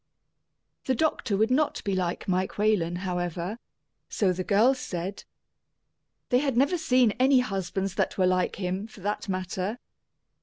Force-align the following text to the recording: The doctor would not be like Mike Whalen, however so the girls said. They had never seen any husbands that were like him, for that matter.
The 0.85 0.95
doctor 0.95 1.37
would 1.37 1.51
not 1.51 1.83
be 1.83 1.93
like 1.93 2.27
Mike 2.27 2.57
Whalen, 2.57 2.95
however 3.05 3.59
so 4.09 4.33
the 4.33 4.43
girls 4.43 4.79
said. 4.79 5.25
They 6.29 6.39
had 6.39 6.57
never 6.57 6.75
seen 6.79 7.11
any 7.19 7.41
husbands 7.41 7.93
that 8.01 8.17
were 8.17 8.25
like 8.25 8.55
him, 8.55 8.87
for 8.87 9.01
that 9.01 9.29
matter. 9.29 9.77